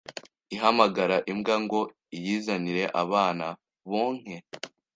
[0.55, 1.79] ihamagara imbwa ngo
[2.17, 3.45] iyizanire abana
[3.89, 4.35] bonke